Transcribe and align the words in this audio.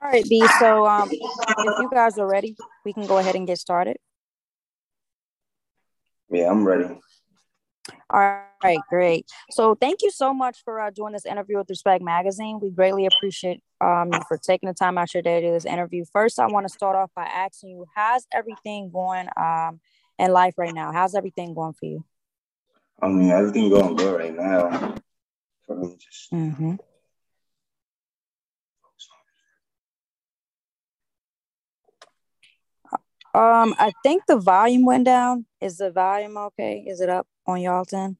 All 0.00 0.12
right, 0.12 0.24
B. 0.28 0.46
So 0.58 0.86
um, 0.86 1.08
if 1.10 1.74
you 1.80 1.90
guys 1.92 2.18
are 2.18 2.28
ready, 2.28 2.56
we 2.84 2.92
can 2.92 3.06
go 3.06 3.18
ahead 3.18 3.34
and 3.34 3.46
get 3.46 3.58
started. 3.58 3.96
Yeah, 6.30 6.50
I'm 6.50 6.64
ready. 6.64 6.98
All 8.10 8.42
right, 8.62 8.78
great. 8.88 9.26
So 9.50 9.74
thank 9.74 10.02
you 10.02 10.10
so 10.10 10.32
much 10.32 10.58
for 10.64 10.80
uh, 10.80 10.90
doing 10.90 11.12
this 11.12 11.26
interview 11.26 11.58
with 11.58 11.68
Respect 11.68 12.02
Magazine. 12.02 12.58
We 12.60 12.70
greatly 12.70 13.06
appreciate 13.06 13.60
um, 13.80 14.10
you 14.12 14.20
for 14.28 14.38
taking 14.38 14.68
the 14.68 14.74
time 14.74 14.98
out 14.98 15.12
your 15.12 15.22
day 15.22 15.40
to 15.40 15.46
do 15.46 15.52
this 15.52 15.66
interview. 15.66 16.04
First, 16.12 16.38
I 16.38 16.46
want 16.46 16.66
to 16.66 16.72
start 16.72 16.96
off 16.96 17.10
by 17.14 17.24
asking 17.24 17.70
you, 17.70 17.86
how's 17.94 18.26
everything 18.32 18.90
going 18.90 19.28
um, 19.36 19.80
in 20.18 20.32
life 20.32 20.54
right 20.56 20.74
now? 20.74 20.92
How's 20.92 21.14
everything 21.14 21.54
going 21.54 21.74
for 21.74 21.86
you? 21.86 22.04
I 23.00 23.08
mean, 23.08 23.30
everything 23.30 23.70
going 23.70 23.96
good 23.96 24.18
right 24.18 24.34
now. 24.34 24.94
For 25.66 25.76
me, 25.76 25.96
just 25.98 26.32
mm-hmm. 26.32 26.76
Um, 33.34 33.74
I 33.78 33.92
think 34.02 34.24
the 34.26 34.38
volume 34.38 34.84
went 34.84 35.04
down. 35.04 35.46
Is 35.60 35.76
the 35.76 35.90
volume 35.90 36.36
okay? 36.36 36.84
Is 36.86 37.00
it 37.00 37.08
up 37.08 37.26
on 37.46 37.60
y'all's 37.60 37.92
end? 37.92 38.16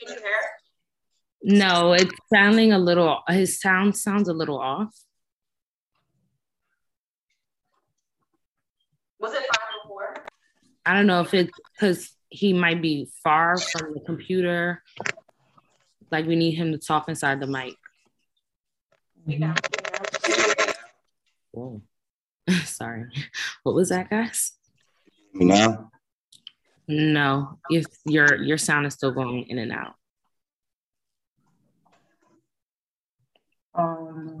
Can 0.00 0.08
you 0.08 0.14
hear? 0.14 0.22
No, 1.44 1.92
it's 1.92 2.12
sounding 2.32 2.72
a 2.72 2.78
little. 2.78 3.20
His 3.28 3.60
sound 3.60 3.96
sounds 3.96 4.28
a 4.28 4.32
little 4.32 4.58
off. 4.58 4.92
Was 9.22 9.34
it 9.34 9.44
fine 9.54 9.82
before? 9.84 10.14
I 10.84 10.94
don't 10.94 11.06
know 11.06 11.20
if 11.20 11.32
it's 11.32 11.52
because 11.72 12.10
he 12.28 12.52
might 12.52 12.82
be 12.82 13.08
far 13.22 13.56
from 13.56 13.94
the 13.94 14.00
computer. 14.00 14.82
Like 16.10 16.26
we 16.26 16.34
need 16.34 16.52
him 16.52 16.72
to 16.72 16.78
talk 16.78 17.08
inside 17.08 17.38
the 17.38 17.46
mic. 17.46 17.76
Mm-hmm. 19.28 19.52
Oh, 21.56 21.80
sorry. 22.64 23.04
What 23.62 23.76
was 23.76 23.90
that, 23.90 24.10
guys? 24.10 24.52
Me 25.32 25.44
now? 25.44 25.92
No, 26.88 27.60
if 27.70 27.86
your 28.04 28.42
your 28.42 28.58
sound 28.58 28.86
is 28.86 28.94
still 28.94 29.12
going 29.12 29.44
in 29.44 29.58
and 29.58 29.70
out. 29.70 29.94
Um, 33.74 34.40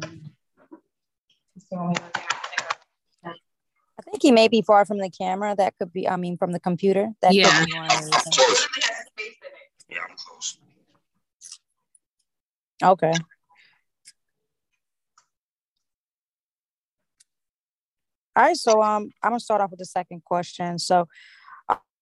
I 1.72 2.21
think 4.22 4.30
he 4.30 4.34
may 4.34 4.48
be 4.48 4.62
far 4.62 4.84
from 4.84 4.98
the 4.98 5.10
camera. 5.10 5.54
That 5.56 5.74
could 5.78 5.92
be, 5.92 6.08
I 6.08 6.16
mean, 6.16 6.36
from 6.36 6.52
the 6.52 6.60
computer. 6.60 7.08
That 7.20 7.34
yeah. 7.34 7.64
Yeah, 7.68 7.88
I'm 10.08 10.16
close. 10.16 10.58
Okay. 12.82 13.12
All 18.34 18.42
right, 18.42 18.56
so 18.56 18.82
um, 18.82 19.10
I'm 19.22 19.32
gonna 19.32 19.40
start 19.40 19.60
off 19.60 19.70
with 19.70 19.78
the 19.78 19.84
second 19.84 20.24
question. 20.24 20.78
So, 20.78 21.06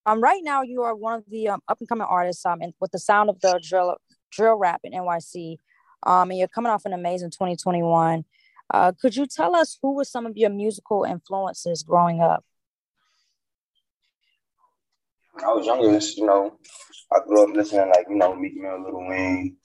um, 0.06 0.22
right 0.22 0.40
now 0.44 0.62
you 0.62 0.82
are 0.82 0.94
one 0.94 1.14
of 1.14 1.24
the 1.28 1.48
um, 1.48 1.60
up 1.66 1.80
and 1.80 1.88
coming 1.88 2.06
artists 2.08 2.46
um, 2.46 2.60
and 2.62 2.72
with 2.80 2.92
the 2.92 3.00
sound 3.00 3.30
of 3.30 3.40
the 3.40 3.60
drill 3.60 3.96
drill 4.30 4.54
rap 4.54 4.80
in 4.84 4.92
NYC, 4.92 5.58
um, 6.04 6.30
and 6.30 6.38
you're 6.38 6.46
coming 6.46 6.70
off 6.70 6.84
an 6.84 6.92
amazing 6.92 7.30
2021. 7.30 8.24
Uh, 8.72 8.92
could 9.00 9.16
you 9.16 9.26
tell 9.26 9.56
us 9.56 9.78
who 9.82 9.94
were 9.94 10.04
some 10.04 10.26
of 10.26 10.36
your 10.36 10.50
musical 10.50 11.04
influences 11.04 11.82
growing 11.82 12.20
up? 12.20 12.44
When 15.32 15.44
I 15.44 15.52
was 15.52 15.66
younger, 15.66 15.98
you 15.98 16.26
know, 16.26 16.56
I 17.12 17.18
grew 17.26 17.42
up 17.42 17.56
listening 17.56 17.88
like 17.88 18.06
you 18.08 18.16
know 18.16 18.34
Meek 18.36 18.56
Mill, 18.56 18.82
Lil 18.82 19.08
Wayne. 19.08 19.56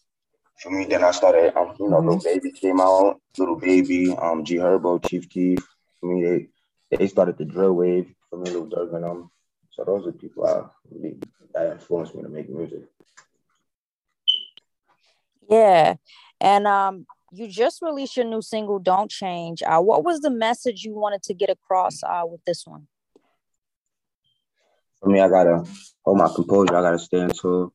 For 0.61 0.69
me, 0.71 0.85
then 0.85 1.03
I 1.03 1.11
started, 1.11 1.55
um, 1.57 1.75
you 1.79 1.89
know, 1.89 2.01
Mhm. 2.01 2.07
Lil 2.07 2.19
Baby 2.23 2.51
came 2.51 2.79
out, 2.79 3.21
Lil 3.37 3.55
Baby, 3.57 4.15
um, 4.15 4.43
G 4.45 4.55
Herbo, 4.55 5.03
Chief 5.03 5.29
Keef. 5.29 5.59
For 5.99 6.05
me, 6.07 6.23
they 6.23 6.97
they 6.97 7.07
started 7.07 7.37
the 7.37 7.45
drill 7.45 7.73
wave. 7.73 8.15
For 8.29 8.37
me, 8.37 8.49
Lil 8.51 8.67
Durk 8.67 8.95
and 8.95 9.05
um, 9.05 9.31
so 9.71 9.83
those 9.83 10.07
are 10.07 10.13
people 10.13 10.45
I 10.47 10.63
really 10.89 11.19
that 11.53 11.73
influenced 11.73 12.15
me 12.15 12.23
to 12.23 12.29
make 12.29 12.49
music. 12.49 12.83
Yeah, 15.49 15.95
and 16.39 16.65
um, 16.65 17.05
you 17.31 17.47
just 17.47 17.81
released 17.81 18.15
your 18.15 18.25
new 18.25 18.41
single 18.41 18.79
"Don't 18.79 19.09
Change." 19.09 19.63
Uh, 19.63 19.79
what 19.79 20.03
was 20.03 20.21
the 20.21 20.29
message 20.29 20.83
you 20.83 20.93
wanted 20.93 21.23
to 21.23 21.33
get 21.33 21.49
across 21.49 22.03
uh, 22.03 22.23
with 22.25 22.43
this 22.45 22.65
one? 22.65 22.87
For 24.99 25.09
me, 25.09 25.19
I 25.19 25.29
gotta 25.29 25.63
hold 26.03 26.17
my 26.17 26.29
composure. 26.33 26.75
I 26.75 26.81
gotta 26.81 26.99
stay 26.99 27.19
into. 27.19 27.71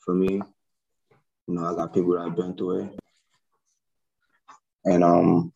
For 0.00 0.14
me, 0.14 0.34
you 0.36 1.54
know, 1.54 1.66
I 1.66 1.74
got 1.74 1.92
people 1.92 2.14
that 2.14 2.24
have 2.24 2.36
been 2.36 2.54
through 2.54 2.84
it, 2.84 3.00
and 4.84 5.04
um, 5.04 5.52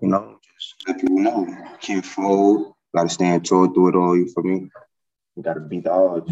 you 0.00 0.08
know, 0.08 0.38
just 0.58 0.88
let 0.88 1.00
people 1.00 1.18
know 1.18 1.46
can't 1.80 2.04
fold. 2.04 2.74
Gotta 2.94 3.08
stand 3.08 3.44
tall 3.44 3.68
through 3.72 3.88
it 3.88 3.94
all. 3.96 4.16
You 4.16 4.30
for 4.32 4.42
me, 4.42 4.70
you 5.36 5.42
gotta 5.42 5.60
beat 5.60 5.84
the 5.84 5.92
odds. 5.92 6.30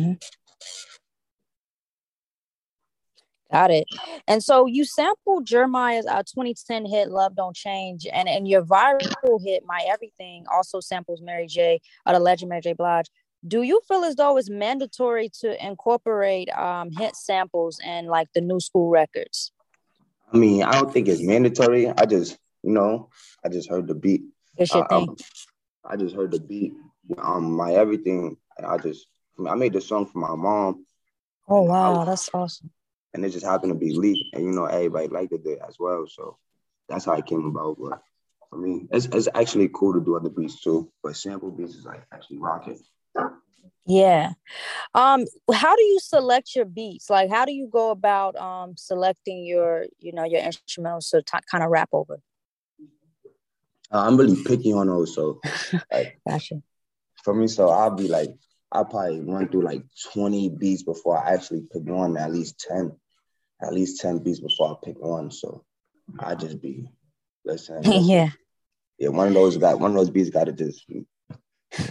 Got 3.53 3.71
it. 3.71 3.87
And 4.27 4.43
so 4.43 4.67
you 4.67 4.85
sampled 4.85 5.47
Jeremih's 5.47 6.07
uh, 6.07 6.23
2010 6.23 6.87
hit 6.87 7.11
"Love 7.11 7.37
Don't 7.37 7.55
Change," 7.55 8.07
and 8.13 8.29
and 8.29 8.49
your 8.49 8.63
viral 8.63 9.45
hit 9.45 9.65
"My 9.67 9.85
Everything" 9.89 10.45
also 10.53 10.81
samples 10.81 11.21
Mary 11.21 11.47
J. 11.47 11.81
Uh, 12.07 12.13
the 12.13 12.21
legend 12.21 12.49
Mary 12.49 12.63
J. 12.63 12.73
Blige. 12.73 13.07
Do 13.47 13.63
you 13.63 13.81
feel 13.89 14.05
as 14.05 14.17
though 14.17 14.37
it's 14.37 14.49
mandatory 14.49 15.29
to 15.41 15.67
incorporate 15.67 16.49
um, 16.57 16.91
hit 16.93 17.17
samples 17.17 17.81
in 17.85 18.07
like 18.07 18.29
the 18.35 18.41
new 18.41 18.61
school 18.61 18.89
records? 18.89 19.53
I 20.33 20.37
mean, 20.37 20.63
I 20.63 20.73
don't 20.73 20.93
think 20.93 21.09
it's 21.09 21.21
mandatory. 21.21 21.89
I 21.89 22.07
just, 22.07 22.39
you 22.63 22.71
know, 22.71 23.11
I 23.45 23.49
just 23.49 23.69
heard 23.69 23.89
the 23.89 23.95
beat. 23.95 24.23
It's 24.57 24.73
your 24.73 24.85
I, 24.85 24.97
I, 24.97 24.99
thing. 25.01 25.17
I 25.85 25.97
just 25.97 26.15
heard 26.15 26.31
the 26.31 26.41
beat. 26.41 26.73
Um, 27.19 27.53
my 27.53 27.73
everything, 27.73 28.37
and 28.57 28.67
I 28.67 28.79
just, 28.79 29.09
I, 29.39 29.51
I 29.51 29.55
made 29.57 29.73
the 29.73 29.81
song 29.81 30.07
for 30.07 30.19
my 30.19 30.37
mom, 30.37 30.87
Oh 31.49 31.63
wow, 31.63 32.05
that's 32.05 32.31
awesome. 32.33 32.71
And 33.15 33.25
it 33.25 33.31
just 33.31 33.47
happened 33.47 33.73
to 33.73 33.79
be 33.79 33.93
leaked, 33.95 34.35
and 34.35 34.45
you 34.45 34.53
know, 34.53 34.67
everybody 34.67 35.09
liked 35.09 35.33
it 35.33 35.59
as 35.67 35.77
well. 35.79 36.07
So 36.09 36.39
that's 36.89 37.05
how 37.05 37.15
it 37.15 37.27
came 37.27 37.45
about. 37.45 37.77
But 37.79 38.03
for 38.51 38.59
me, 38.59 38.87
it's, 38.91 39.07
it's 39.07 39.29
actually 39.35 39.71
cool 39.73 39.95
to 39.95 40.01
do 40.01 40.17
other 40.17 40.31
beats 40.31 40.61
too. 40.61 40.91
But 41.03 41.17
sample 41.17 41.51
beats 41.51 41.75
is 41.75 41.85
like 41.85 42.05
actually 42.13 42.39
rocking. 42.39 42.81
Yeah. 43.85 44.33
Um, 44.95 45.25
how 45.53 45.75
do 45.75 45.83
you 45.83 45.99
select 46.01 46.55
your 46.55 46.65
beats? 46.65 47.11
Like, 47.11 47.31
how 47.31 47.45
do 47.45 47.53
you 47.53 47.69
go 47.69 47.91
about 47.91 48.37
um 48.37 48.75
selecting 48.77 49.45
your, 49.45 49.87
you 49.99 50.13
know, 50.13 50.25
your 50.25 50.41
instrumentals 50.41 51.11
to 51.11 51.23
t- 51.23 51.39
kind 51.51 51.65
of 51.65 51.71
rap 51.71 51.89
over? 51.93 52.21
Uh, 53.91 54.07
I'm 54.07 54.17
really 54.17 54.43
picky 54.43 54.73
on 54.73 54.87
those, 54.87 55.15
so 55.15 55.41
like 55.93 56.19
Gotcha. 56.27 56.63
for 57.25 57.35
me, 57.35 57.47
so 57.47 57.69
I'll 57.69 57.91
be 57.91 58.09
like, 58.09 58.31
I'll 58.71 58.87
probably 58.87 59.21
run 59.21 59.49
through 59.49 59.63
like 59.63 59.85
20 60.13 60.49
beats 60.51 60.83
before 60.83 61.19
I 61.19 61.35
actually 61.35 61.67
pick 61.71 61.83
one, 61.85 62.17
at 62.17 62.33
least 62.33 62.65
10, 62.69 62.93
at 63.63 63.73
least 63.73 64.01
10 64.01 64.19
beats 64.19 64.41
before 64.41 64.73
I 64.73 64.87
pick 64.87 64.99
one. 64.99 65.31
So 65.31 65.65
I 66.19 66.35
just 66.35 66.61
be 66.61 66.89
listening. 67.45 68.03
yeah. 68.09 68.31
Yeah, 68.99 69.09
one 69.09 69.29
of 69.29 69.35
those 69.35 69.57
got 69.57 69.81
one 69.81 69.91
of 69.91 69.97
those 69.97 70.11
beats 70.11 70.31
got 70.31 70.45
to 70.45 70.53
just, 70.53 70.89
you 70.89 71.07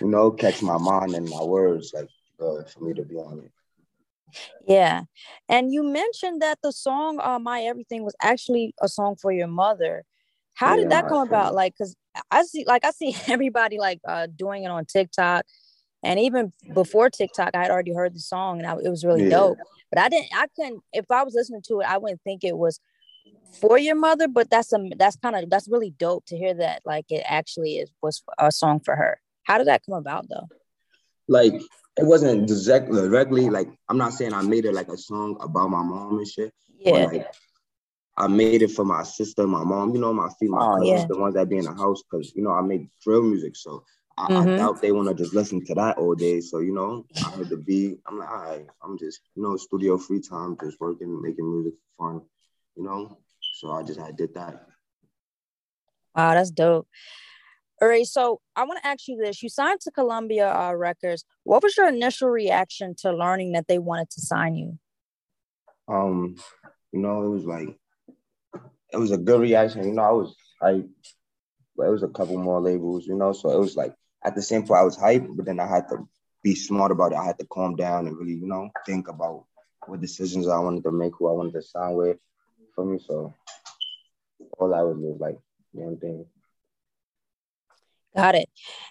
know, 0.01 0.31
catch 0.31 0.61
my 0.61 0.77
mind 0.77 1.15
and 1.15 1.27
my 1.27 1.43
words, 1.43 1.91
like 1.93 2.07
uh, 2.39 2.63
for 2.63 2.81
me 2.81 2.93
to 2.93 3.03
be 3.03 3.15
on 3.15 3.39
it. 3.45 3.51
Yeah. 4.65 5.03
And 5.49 5.73
you 5.73 5.83
mentioned 5.83 6.41
that 6.41 6.59
the 6.63 6.71
song 6.71 7.19
uh 7.21 7.39
My 7.39 7.61
Everything 7.61 8.03
was 8.03 8.15
actually 8.21 8.73
a 8.81 8.87
song 8.87 9.15
for 9.21 9.31
your 9.31 9.47
mother. 9.47 10.05
How 10.53 10.75
Yeah, 10.75 10.83
did 10.83 10.91
that 10.91 11.07
come 11.07 11.27
about? 11.27 11.53
Like, 11.53 11.77
cause 11.77 11.95
I 12.29 12.43
see 12.43 12.63
like 12.65 12.85
I 12.85 12.91
see 12.91 13.15
everybody 13.27 13.77
like 13.77 13.99
uh 14.07 14.27
doing 14.27 14.63
it 14.63 14.67
on 14.67 14.85
TikTok. 14.85 15.45
And 16.03 16.19
even 16.19 16.51
before 16.73 17.09
TikTok, 17.09 17.51
I 17.53 17.61
had 17.63 17.71
already 17.71 17.93
heard 17.93 18.15
the 18.15 18.19
song 18.19 18.59
and 18.59 18.67
I, 18.67 18.73
it 18.83 18.89
was 18.89 19.05
really 19.05 19.23
Yeah. 19.23 19.29
dope. 19.29 19.59
But 19.91 19.99
I 19.99 20.09
didn't 20.09 20.29
I 20.33 20.47
couldn't 20.55 20.81
if 20.93 21.05
I 21.11 21.23
was 21.23 21.33
listening 21.33 21.61
to 21.67 21.81
it, 21.81 21.85
I 21.85 21.97
wouldn't 21.97 22.21
think 22.23 22.43
it 22.43 22.57
was 22.57 22.79
for 23.59 23.77
your 23.77 23.95
mother, 23.95 24.27
but 24.27 24.49
that's 24.49 24.71
a 24.73 24.89
that's 24.97 25.17
kind 25.17 25.35
of 25.35 25.49
that's 25.49 25.67
really 25.67 25.91
dope 25.91 26.25
to 26.27 26.37
hear 26.37 26.53
that 26.55 26.81
like 26.85 27.05
it 27.09 27.23
actually 27.27 27.77
is 27.77 27.91
was 28.01 28.23
a 28.39 28.51
song 28.51 28.79
for 28.79 28.95
her. 28.95 29.19
How 29.43 29.57
did 29.57 29.67
that 29.67 29.85
come 29.85 29.95
about 29.95 30.27
though? 30.29 30.47
Like 31.27 31.53
it 31.53 32.05
wasn't 32.05 32.43
exactly 32.43 32.99
directly 33.01 33.49
like 33.49 33.67
I'm 33.89 33.97
not 33.97 34.13
saying 34.13 34.33
I 34.33 34.41
made 34.41 34.65
it 34.65 34.73
like 34.73 34.87
a 34.87 34.97
song 34.97 35.37
about 35.41 35.69
my 35.69 35.83
mom 35.83 36.17
and 36.17 36.27
shit. 36.27 36.53
Yeah. 36.79 36.91
But 37.05 37.13
like 37.13 37.27
I 38.17 38.27
made 38.27 38.61
it 38.61 38.71
for 38.71 38.85
my 38.85 39.03
sister, 39.03 39.47
my 39.47 39.63
mom, 39.63 39.93
you 39.93 39.99
know, 40.01 40.13
my 40.13 40.29
female 40.39 40.61
Oh, 40.61 40.77
cousins, 40.77 41.01
yeah. 41.01 41.05
the 41.07 41.17
ones 41.17 41.35
that 41.35 41.49
be 41.49 41.57
in 41.57 41.65
the 41.65 41.73
house, 41.73 42.01
because 42.03 42.33
you 42.35 42.43
know 42.43 42.51
I 42.51 42.61
make 42.61 42.87
drill 43.01 43.23
music, 43.23 43.55
so 43.55 43.83
I, 44.21 44.25
I 44.25 44.45
Mhm. 44.45 44.57
doubt 44.57 44.81
they 44.81 44.91
want 44.91 45.07
to 45.09 45.15
just 45.15 45.33
listen 45.33 45.65
to 45.65 45.73
that 45.75 45.97
all 45.97 46.13
day. 46.13 46.41
So 46.41 46.59
you 46.59 46.73
know, 46.73 47.05
I 47.25 47.31
heard 47.31 47.49
the 47.49 47.57
beat. 47.57 47.99
I'm 48.05 48.19
like, 48.19 48.29
all 48.29 48.37
right, 48.37 48.67
I'm 48.83 48.97
just 48.97 49.21
you 49.35 49.41
know 49.41 49.57
studio 49.57 49.97
free 49.97 50.21
time, 50.21 50.55
just 50.61 50.79
working, 50.79 51.21
making 51.21 51.49
music 51.51 51.73
for 51.97 52.11
fun, 52.11 52.21
you 52.75 52.83
know. 52.83 53.17
So 53.55 53.71
I 53.71 53.83
just 53.83 53.99
I 53.99 54.11
did 54.11 54.33
that. 54.35 54.67
Wow, 56.15 56.35
that's 56.35 56.51
dope. 56.51 56.87
All 57.81 57.87
right, 57.87 58.05
so 58.05 58.41
I 58.55 58.63
want 58.65 58.79
to 58.83 58.87
ask 58.87 59.07
you 59.07 59.17
this: 59.17 59.41
You 59.41 59.49
signed 59.49 59.81
to 59.81 59.91
Columbia 59.91 60.53
uh, 60.53 60.73
Records. 60.73 61.25
What 61.43 61.63
was 61.63 61.75
your 61.75 61.87
initial 61.87 62.29
reaction 62.29 62.93
to 62.99 63.11
learning 63.11 63.53
that 63.53 63.67
they 63.67 63.79
wanted 63.79 64.11
to 64.11 64.21
sign 64.21 64.55
you? 64.55 64.77
Um, 65.87 66.35
you 66.91 66.99
know, 66.99 67.25
it 67.25 67.29
was 67.29 67.45
like 67.45 67.75
it 68.93 68.97
was 68.97 69.11
a 69.11 69.17
good 69.17 69.41
reaction. 69.41 69.83
You 69.83 69.93
know, 69.93 70.03
I 70.03 70.11
was 70.11 70.35
but 70.61 71.87
it 71.87 71.91
was 71.91 72.03
a 72.03 72.07
couple 72.09 72.37
more 72.37 72.61
labels. 72.61 73.07
You 73.07 73.15
know, 73.15 73.33
so 73.33 73.49
it 73.49 73.59
was 73.59 73.75
like 73.75 73.95
at 74.23 74.35
the 74.35 74.41
same 74.41 74.65
point 74.65 74.79
I 74.79 74.83
was 74.83 74.97
hyped, 74.97 75.35
but 75.35 75.45
then 75.45 75.59
I 75.59 75.67
had 75.67 75.87
to 75.89 76.07
be 76.43 76.55
smart 76.55 76.91
about 76.91 77.11
it. 77.11 77.17
I 77.17 77.25
had 77.25 77.39
to 77.39 77.45
calm 77.45 77.75
down 77.75 78.07
and 78.07 78.17
really, 78.17 78.33
you 78.33 78.47
know, 78.47 78.69
think 78.85 79.07
about 79.07 79.45
what 79.87 80.01
decisions 80.01 80.47
I 80.47 80.59
wanted 80.59 80.83
to 80.83 80.91
make, 80.91 81.13
who 81.17 81.29
I 81.29 81.33
wanted 81.33 81.53
to 81.53 81.61
sign 81.61 81.93
with 81.93 82.17
for 82.75 82.85
me. 82.85 82.99
So 83.05 83.33
all 84.57 84.73
I 84.73 84.81
was 84.81 84.97
was 84.97 85.19
like 85.19 85.37
one 85.71 85.97
thing. 85.97 86.25
Got 88.15 88.35
it. 88.35 88.49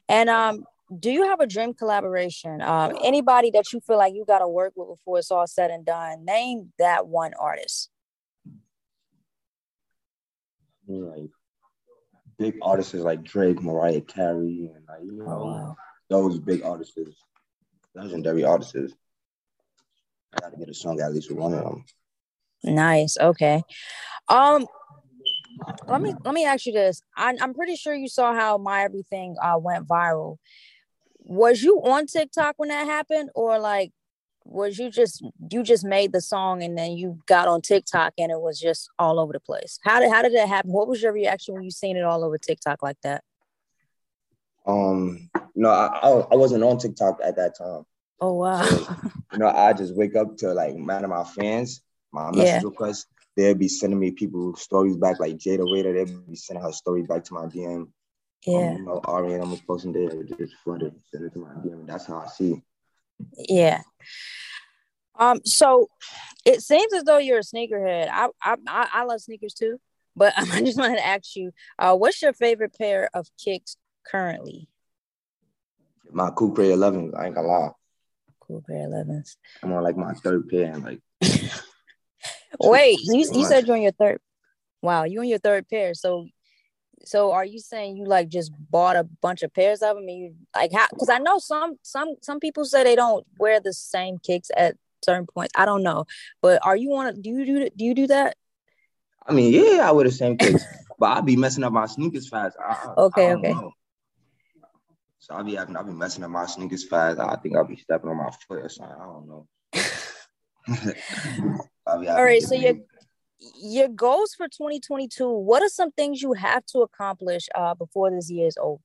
And 0.09 0.31
um, 0.31 0.65
do 0.99 1.11
you 1.11 1.25
have 1.29 1.41
a 1.41 1.47
dream 1.47 1.75
collaboration? 1.75 2.62
Um, 2.62 2.97
anybody 3.03 3.50
that 3.53 3.73
you 3.73 3.81
feel 3.81 3.99
like 3.99 4.15
you 4.15 4.25
got 4.26 4.38
to 4.38 4.49
work 4.49 4.73
with 4.76 4.88
before 4.88 5.19
it's 5.19 5.31
all 5.31 5.47
said 5.47 5.71
and 5.71 5.85
done? 5.85 6.25
Name 6.25 6.73
that 6.79 7.06
one 7.06 7.33
artist. 7.38 7.91
Like 10.88 11.31
big 12.41 12.57
artists 12.63 12.95
like 12.95 13.23
Drake, 13.23 13.63
Mariah 13.63 14.01
Carey, 14.01 14.71
and 14.75 14.85
like 14.89 15.05
you 15.05 15.13
know 15.13 15.27
oh, 15.29 15.45
wow. 15.45 15.77
those 16.09 16.41
big 16.41 16.65
artists, 16.65 16.99
legendary 17.95 18.45
artists. 18.45 18.95
I 20.35 20.41
got 20.41 20.53
to 20.53 20.57
get 20.57 20.69
a 20.69 20.75
song 20.75 21.01
at 21.01 21.13
least 21.13 21.29
with 21.29 21.39
one 21.39 21.55
of 21.55 21.63
them. 21.63 21.85
Nice. 22.65 23.17
Okay. 23.21 23.63
Um, 24.29 24.67
let 25.87 26.01
me 26.01 26.15
let 26.25 26.35
me 26.35 26.45
ask 26.45 26.67
you 26.67 26.73
this. 26.73 27.03
I, 27.17 27.37
I'm 27.41 27.53
pretty 27.53 27.77
sure 27.77 27.95
you 27.95 28.09
saw 28.09 28.33
how 28.33 28.57
my 28.57 28.83
everything 28.85 29.37
uh, 29.41 29.59
went 29.59 29.87
viral. 29.87 30.39
Was 31.19 31.63
you 31.63 31.79
on 31.85 32.07
TikTok 32.07 32.55
when 32.57 32.71
that 32.71 32.87
happened, 32.87 33.31
or 33.35 33.59
like 33.59 33.93
was 34.50 34.79
you 34.79 34.91
just 34.91 35.25
you 35.50 35.62
just 35.62 35.85
made 35.85 36.12
the 36.12 36.20
song 36.20 36.62
and 36.62 36.76
then 36.76 36.93
you 36.93 37.20
got 37.26 37.49
on 37.49 37.62
TikTok 37.62 38.14
and 38.19 38.31
it 38.31 38.41
was 38.41 38.58
just 38.58 38.91
all 38.99 39.19
over 39.19 39.32
the 39.32 39.41
place? 39.41 39.79
How 39.82 40.00
did 40.00 40.11
how 40.11 40.23
did 40.23 40.35
that 40.35 40.49
happen? 40.49 40.73
What 40.73 40.88
was 40.88 41.02
your 41.02 41.12
reaction 41.12 41.55
when 41.55 41.62
you 41.62 41.70
seen 41.70 41.97
it 41.97 42.05
all 42.05 42.25
over 42.25 42.38
TikTok 42.38 42.82
like 42.82 43.00
that? 43.02 43.23
Um, 44.67 45.31
no, 45.55 45.70
I 45.70 46.26
I 46.32 46.37
wasn't 46.37 46.64
on 46.64 46.79
TikTok 46.79 47.20
at 47.25 47.37
that 47.37 47.56
time. 47.56 47.85
Oh 48.20 48.35
wow! 48.35 48.64
So, 48.64 48.97
you 49.32 49.38
know, 49.38 49.49
I 49.49 49.73
just 49.73 49.94
wake 49.97 50.17
up 50.17 50.37
to 50.38 50.52
like 50.52 50.76
man 50.76 51.05
of 51.05 51.11
my 51.11 51.25
fans, 51.25 51.82
my 52.12 52.31
message 52.31 52.47
yeah. 52.47 52.61
requests 52.62 53.06
they'll 53.37 53.55
be 53.55 53.69
sending 53.69 53.99
me 53.99 54.11
people 54.11 54.55
stories 54.56 54.97
back, 54.97 55.20
like 55.20 55.37
Jada 55.37 55.70
Waiter, 55.70 55.93
they'll 55.93 56.20
be 56.20 56.37
sending 56.37 56.64
her 56.64 56.73
story 56.73 57.02
back 57.02 57.25
to 57.25 57.35
my 57.35 57.47
DM. 57.47 57.88
Yeah. 58.47 58.70
Um, 58.70 58.76
you 58.76 58.85
know, 58.85 59.00
Ari 59.05 59.35
and 59.35 59.43
I'm 59.43 59.56
posting 59.67 59.93
there, 59.93 60.23
just 60.25 60.55
flooded, 60.64 60.94
send 61.11 61.25
it 61.25 61.32
to 61.35 61.41
my 61.41 61.55
DM. 61.55 61.87
That's 61.87 62.06
how 62.06 62.19
I 62.19 62.26
see. 62.26 62.62
Yeah. 63.37 63.83
Um. 65.19 65.41
So 65.45 65.89
it 66.45 66.63
seems 66.63 66.93
as 66.93 67.05
though 67.05 67.19
you're 67.19 67.39
a 67.39 67.43
sneakerhead. 67.43 68.09
I 68.11 68.29
I 68.43 68.57
I 68.65 69.05
love 69.05 69.21
sneakers 69.21 69.55
too, 69.55 69.79
but 70.17 70.33
I 70.37 70.63
just 70.63 70.79
wanted 70.79 70.97
to 70.97 71.07
ask 71.07 71.37
you, 71.37 71.53
uh, 71.79 71.97
what's 71.97 72.23
your 72.23 72.33
favorite 72.33 72.77
pair 72.77 73.11
of 73.15 73.29
kicks 73.43 73.77
currently? 74.07 74.69
My 76.13 76.31
Coupe 76.31 76.59
11. 76.59 77.13
I 77.17 77.27
ain't 77.27 77.35
gonna 77.35 77.47
lie. 77.47 77.71
Coupe 78.41 78.67
11s. 78.69 79.37
I'm 79.63 79.73
on 79.73 79.85
like 79.85 79.97
my 79.97 80.13
third 80.15 80.49
pair, 80.49 80.73
and 80.73 80.83
like 80.83 81.01
Wait, 82.59 82.99
you, 83.03 83.19
you 83.33 83.45
said 83.45 83.67
you're 83.67 83.77
on 83.77 83.83
your 83.83 83.93
third. 83.93 84.21
Wow, 84.83 85.05
you 85.05 85.21
on 85.21 85.29
your 85.29 85.39
third 85.39 85.69
pair. 85.69 85.95
So, 85.95 86.27
so 87.05 87.32
are 87.32 87.44
you 87.44 87.58
saying 87.58 87.97
you 87.97 88.05
like 88.05 88.29
just 88.29 88.52
bought 88.70 88.97
a 88.97 89.05
bunch 89.05 89.43
of 89.43 89.52
pairs 89.52 89.82
of 89.82 89.97
them? 89.97 90.08
And 90.08 90.19
you 90.19 90.35
like 90.55 90.73
how? 90.73 90.87
Because 90.91 91.08
I 91.08 91.19
know 91.19 91.38
some 91.38 91.76
some 91.82 92.17
some 92.20 92.41
people 92.41 92.64
say 92.64 92.85
they 92.85 92.97
don't 92.97 93.26
wear 93.38 93.61
the 93.61 93.73
same 93.73 94.19
kicks 94.19 94.50
at 94.56 94.76
certain 95.05 95.26
points. 95.26 95.52
I 95.56 95.64
don't 95.64 95.82
know, 95.82 96.06
but 96.43 96.64
are 96.64 96.76
you 96.76 96.94
on? 96.94 97.20
Do 97.20 97.31
you 97.31 97.44
do 97.44 97.69
do 97.76 97.85
you 97.85 97.94
do 97.94 98.06
that? 98.08 98.37
I 99.26 99.32
mean, 99.32 99.52
yeah, 99.52 99.88
I 99.88 99.93
wear 99.93 100.05
the 100.05 100.12
same 100.12 100.37
kicks, 100.37 100.64
but 100.99 101.06
I'll 101.06 101.23
be 101.23 101.37
messing 101.37 101.64
up 101.64 101.73
my 101.73 101.87
sneakers 101.87 102.29
fast. 102.29 102.56
I, 102.58 102.94
okay, 102.99 103.31
I 103.31 103.35
okay. 103.35 103.52
Know. 103.52 103.73
So 105.20 105.35
I'll 105.35 105.44
be 105.44 105.55
having, 105.55 105.76
I'll 105.76 105.85
be 105.85 105.93
messing 105.93 106.25
up 106.25 106.31
my 106.31 106.47
sneakers 106.47 106.88
fast. 106.88 107.20
I 107.20 107.37
think 107.37 107.55
I'll 107.55 107.64
be 107.64 107.76
stepping 107.76 108.08
on 108.08 108.17
my 108.17 108.31
foot 108.49 108.64
or 108.64 108.69
something. 108.70 108.97
I 108.99 109.05
don't 109.05 109.29
know. 109.29 109.47
All 111.87 112.25
right, 112.25 112.43
so 112.43 112.55
your 112.55 112.75
your 113.61 113.89
goals 113.89 114.35
for 114.35 114.47
2022. 114.47 115.29
What 115.29 115.63
are 115.63 115.69
some 115.69 115.91
things 115.93 116.23
you 116.23 116.33
have 116.35 116.65
to 116.67 116.81
accomplish 116.81 117.49
uh, 117.55 117.75
before 117.75 118.11
this 118.11 118.31
year 118.31 118.47
is 118.47 118.59
over? 118.61 118.81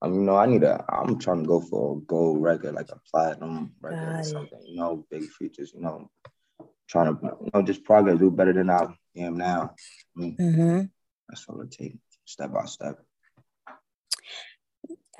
Um, 0.00 0.14
you 0.14 0.20
know, 0.20 0.36
I 0.36 0.46
need 0.46 0.62
a. 0.62 0.84
I'm 0.88 1.18
trying 1.18 1.42
to 1.42 1.48
go 1.48 1.60
for 1.60 1.96
a 1.96 2.00
gold 2.00 2.42
record, 2.42 2.74
like 2.74 2.90
a 2.90 3.00
platinum 3.10 3.72
record 3.80 4.20
or 4.20 4.22
something. 4.22 4.60
You 4.64 4.76
know, 4.76 5.06
big 5.10 5.24
features. 5.24 5.72
You 5.74 5.80
know, 5.82 6.10
trying 6.88 7.16
to 7.16 7.20
you 7.22 7.50
know 7.52 7.62
just 7.62 7.84
progress, 7.84 8.18
do 8.18 8.30
better 8.30 8.52
than 8.52 8.70
I 8.70 8.86
am 9.16 9.36
now. 9.36 9.74
I 10.16 10.20
mean, 10.20 10.36
mm-hmm. 10.36 10.82
That's 11.28 11.44
all 11.48 11.60
it 11.60 11.70
takes, 11.70 11.98
step 12.24 12.52
by 12.52 12.64
step. 12.64 12.98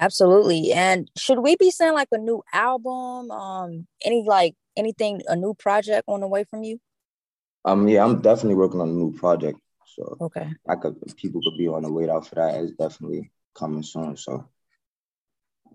Absolutely. 0.00 0.72
And 0.72 1.10
should 1.18 1.40
we 1.40 1.56
be 1.56 1.70
saying 1.70 1.94
like 1.94 2.08
a 2.12 2.18
new 2.18 2.42
album? 2.52 3.30
Um, 3.30 3.86
any 4.04 4.24
like 4.24 4.54
anything, 4.76 5.22
a 5.26 5.34
new 5.34 5.54
project 5.54 6.04
on 6.06 6.20
the 6.20 6.28
way 6.28 6.44
from 6.44 6.62
you? 6.62 6.78
Um, 7.64 7.88
yeah, 7.88 8.04
I'm 8.04 8.20
definitely 8.20 8.54
working 8.54 8.80
on 8.80 8.88
a 8.88 8.92
new 8.92 9.12
project. 9.12 9.58
So 9.86 10.16
okay, 10.20 10.48
I 10.68 10.76
could 10.76 10.96
people 11.16 11.40
could 11.42 11.58
be 11.58 11.68
on 11.68 11.82
the 11.82 11.92
wait 11.92 12.08
out 12.08 12.26
for 12.26 12.36
that. 12.36 12.60
It's 12.62 12.72
definitely 12.72 13.30
coming 13.54 13.82
soon. 13.82 14.16
So 14.16 14.48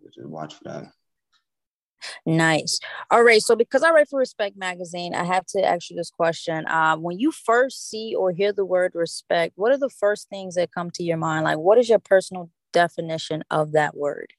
just 0.06 0.28
watch 0.28 0.56
for 0.56 0.64
that. 0.66 0.92
Nice. 2.26 2.80
All 3.12 3.24
right. 3.24 3.42
So 3.42 3.56
because 3.56 3.84
I 3.84 3.92
write 3.92 4.10
for 4.10 4.20
Respect 4.20 4.58
Magazine, 4.58 5.14
I 5.14 5.24
have 5.24 5.46
to 5.48 5.64
ask 5.64 5.90
you 5.90 5.96
this 5.96 6.10
question. 6.10 6.66
Um, 6.68 7.02
when 7.02 7.20
you 7.20 7.32
first 7.32 7.90
see 7.90 8.16
or 8.16 8.32
hear 8.32 8.54
the 8.54 8.66
word 8.66 8.92
respect, 8.94 9.54
what 9.56 9.72
are 9.72 9.78
the 9.78 9.90
first 9.90 10.30
things 10.30 10.56
that 10.56 10.74
come 10.74 10.92
to 10.92 11.04
your 11.04 11.18
mind? 11.18 11.46
Like, 11.46 11.58
what 11.58 11.78
is 11.78 11.90
your 11.90 12.00
personal 12.00 12.50
definition 12.72 13.44
of 13.50 13.74
that 13.74 13.96
word? 13.96 14.34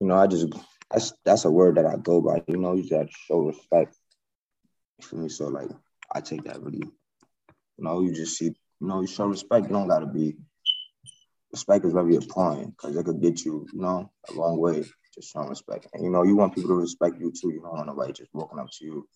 You 0.00 0.08
know, 0.08 0.16
I 0.16 0.26
just 0.26 0.48
that's 0.90 1.12
that's 1.24 1.44
a 1.44 1.50
word 1.50 1.76
that 1.76 1.86
I 1.86 1.96
go 1.96 2.20
by. 2.20 2.42
You 2.46 2.56
know, 2.56 2.74
you 2.74 2.88
got 2.88 3.06
to 3.06 3.12
show 3.26 3.40
respect 3.40 3.96
for 5.02 5.16
me. 5.16 5.28
So 5.28 5.48
like, 5.48 5.68
I 6.12 6.20
take 6.20 6.44
that 6.44 6.62
really. 6.62 6.78
You 6.78 7.84
know, 7.84 8.00
you 8.00 8.12
just 8.12 8.36
see. 8.36 8.54
You 8.80 8.88
know, 8.88 9.00
you 9.00 9.06
show 9.06 9.26
respect. 9.26 9.66
You 9.66 9.72
don't 9.72 9.88
gotta 9.88 10.06
be. 10.06 10.36
Respect 11.52 11.84
is 11.84 11.92
very 11.92 12.14
important 12.14 12.76
because 12.76 12.96
it 12.96 13.04
could 13.04 13.22
get 13.22 13.44
you, 13.44 13.66
you 13.72 13.80
know, 13.80 14.10
a 14.28 14.32
long 14.32 14.58
way. 14.58 14.84
Just 15.14 15.32
showing 15.32 15.48
respect, 15.48 15.86
and 15.94 16.04
you 16.04 16.10
know, 16.10 16.22
you 16.24 16.36
want 16.36 16.54
people 16.54 16.70
to 16.70 16.74
respect 16.74 17.18
you 17.18 17.32
too. 17.32 17.50
You 17.50 17.60
don't 17.62 17.74
want 17.74 17.86
nobody 17.86 18.12
just 18.12 18.34
walking 18.34 18.58
up 18.58 18.70
to 18.70 18.84
you. 18.84 19.08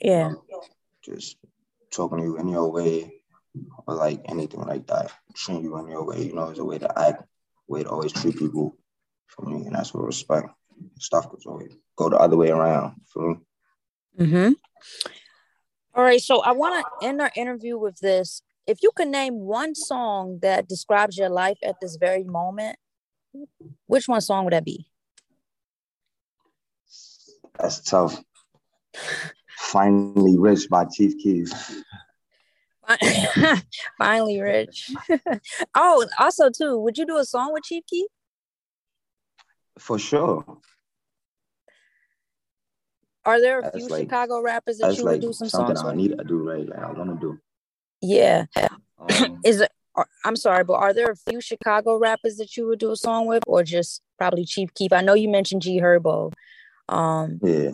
Yeah. 0.00 0.28
You 0.28 0.42
know, 0.50 0.62
just 1.04 1.36
talking 1.90 2.18
to 2.18 2.24
you 2.24 2.36
in 2.38 2.48
your 2.48 2.70
way, 2.70 3.12
or 3.86 3.96
like 3.96 4.20
anything 4.26 4.60
like 4.60 4.86
that. 4.86 5.10
Treating 5.34 5.64
you 5.64 5.76
in 5.78 5.88
your 5.88 6.06
way. 6.06 6.22
You 6.22 6.34
know, 6.34 6.50
is 6.50 6.58
a 6.58 6.64
way 6.64 6.78
to 6.78 6.98
act, 6.98 7.24
way 7.66 7.82
to 7.82 7.88
always 7.88 8.12
treat 8.12 8.38
people. 8.38 8.76
For 9.26 9.46
me, 9.46 9.64
and 9.64 9.74
that's 9.74 9.94
what 9.94 10.04
respect 10.04 10.48
stuff 10.98 11.30
goes 11.30 11.46
always 11.46 11.74
go 11.96 12.08
the 12.08 12.18
other 12.18 12.36
way 12.36 12.50
around. 12.50 12.96
For 13.06 13.38
Mm-hmm. 14.18 14.52
All 15.94 16.02
right. 16.02 16.20
So 16.20 16.40
I 16.40 16.52
want 16.52 16.84
to 17.00 17.06
end 17.06 17.20
our 17.20 17.30
interview 17.36 17.78
with 17.78 17.98
this. 18.00 18.42
If 18.66 18.82
you 18.82 18.90
could 18.94 19.08
name 19.08 19.40
one 19.40 19.74
song 19.74 20.38
that 20.42 20.68
describes 20.68 21.18
your 21.18 21.28
life 21.28 21.58
at 21.62 21.76
this 21.80 21.96
very 21.96 22.24
moment, 22.24 22.76
which 23.86 24.08
one 24.08 24.20
song 24.20 24.44
would 24.44 24.52
that 24.52 24.64
be? 24.64 24.86
That's 27.58 27.80
tough. 27.80 28.22
Finally 29.58 30.38
Rich 30.38 30.68
by 30.68 30.84
Chief 30.84 31.16
Keef. 31.18 31.50
Finally 33.98 34.40
Rich. 34.40 34.90
oh, 35.74 36.06
also 36.18 36.50
too, 36.50 36.78
would 36.78 36.98
you 36.98 37.06
do 37.06 37.16
a 37.16 37.24
song 37.24 37.52
with 37.52 37.64
Chief 37.64 37.84
Keef? 37.86 38.06
For 39.78 39.98
sure. 39.98 40.44
Are 43.24 43.40
there 43.40 43.60
a 43.60 43.70
few 43.72 43.88
like, 43.88 44.02
Chicago 44.02 44.40
rappers 44.40 44.78
that 44.78 44.96
you 44.96 45.04
like 45.04 45.12
would 45.12 45.20
do 45.20 45.32
some 45.32 45.48
something 45.48 45.76
songs 45.76 45.88
I 45.88 45.94
need 45.94 46.16
to 46.18 46.24
do, 46.24 46.48
right? 46.48 46.68
Like 46.68 46.78
I 46.78 46.90
want 46.90 47.10
to 47.10 47.18
do. 47.20 47.38
Yeah. 48.00 48.46
Um, 48.56 49.40
Is 49.44 49.60
it? 49.60 49.70
I'm 50.24 50.36
sorry, 50.36 50.64
but 50.64 50.74
are 50.74 50.94
there 50.94 51.10
a 51.10 51.16
few 51.16 51.40
Chicago 51.40 51.98
rappers 51.98 52.36
that 52.36 52.56
you 52.56 52.66
would 52.66 52.78
do 52.78 52.92
a 52.92 52.96
song 52.96 53.26
with, 53.26 53.42
or 53.46 53.62
just 53.62 54.00
probably 54.18 54.44
Chief 54.44 54.72
Keef? 54.74 54.92
I 54.92 55.02
know 55.02 55.14
you 55.14 55.28
mentioned 55.28 55.62
G 55.62 55.80
Herbo. 55.80 56.32
Um, 56.88 57.38
yeah. 57.42 57.72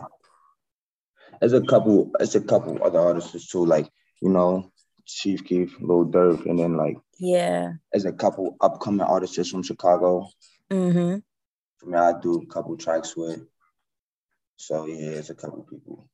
There's 1.39 1.53
a 1.53 1.61
couple. 1.61 2.11
There's 2.17 2.35
a 2.35 2.41
couple 2.41 2.83
other 2.83 2.99
artists 2.99 3.47
too, 3.47 3.65
like 3.65 3.89
you 4.21 4.29
know, 4.29 4.71
Chief 5.05 5.43
Keef, 5.45 5.75
Lil 5.79 6.05
Durk, 6.05 6.45
and 6.45 6.59
then 6.59 6.75
like 6.75 6.97
yeah, 7.19 7.73
there's 7.91 8.05
a 8.05 8.11
couple 8.11 8.57
upcoming 8.61 9.01
artists 9.01 9.49
from 9.49 9.63
Chicago. 9.63 10.27
Mm-hmm. 10.69 11.19
For 11.77 11.85
me, 11.85 11.97
I 11.97 12.19
do 12.19 12.41
a 12.41 12.45
couple 12.45 12.75
tracks 12.77 13.15
with. 13.15 13.39
So 14.59 14.85
yeah, 14.85 15.11
it's 15.11 15.29
a 15.29 15.35
couple 15.35 15.63
people. 15.63 16.09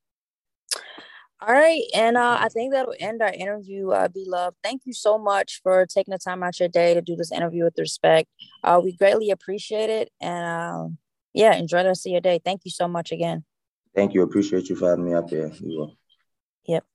All 1.42 1.54
right, 1.54 1.82
and 1.94 2.16
uh, 2.16 2.38
I 2.40 2.48
think 2.50 2.72
that'll 2.72 2.96
end 3.00 3.22
our 3.22 3.34
interview. 3.34 3.90
Uh, 3.90 4.08
B-Lovee. 4.08 4.56
Thank 4.64 4.84
you 4.86 4.94
so 4.94 5.18
much 5.18 5.62
for 5.64 5.86
taking 5.86 6.12
the 6.12 6.18
time 6.18 6.44
out 6.44 6.60
your 6.60 6.70
day 6.70 6.94
to 6.94 7.02
do 7.02 7.16
this 7.16 7.32
interview 7.32 7.64
with 7.64 7.78
respect. 7.78 8.30
Uh, 8.64 8.80
we 8.84 8.96
greatly 8.96 9.32
appreciate 9.32 9.90
it, 9.90 10.12
and 10.22 10.46
uh, 10.46 10.88
yeah, 11.34 11.56
enjoy 11.56 11.82
the 11.82 11.90
rest 11.90 12.06
of 12.06 12.12
your 12.12 12.22
day. 12.22 12.40
Thank 12.44 12.62
you 12.66 12.72
so 12.72 12.88
much 12.88 13.12
again. 13.12 13.44
Thank 13.96 14.14
you. 14.14 14.22
Appreciate 14.22 14.70
you 14.70 14.76
for 14.76 14.90
having 14.90 15.06
me 15.06 15.14
up 15.14 15.30
here. 15.30 15.52
You 15.60 15.78
will. 15.78 15.98
Yep. 16.68 16.86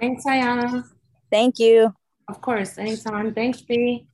Thanks, 0.00 0.24
Ayana. 0.24 0.84
Thank 1.30 1.58
you. 1.60 1.94
Of 2.28 2.40
course, 2.40 2.78
anytime. 2.78 3.32
Thanks, 3.32 3.60
B. 3.62 4.06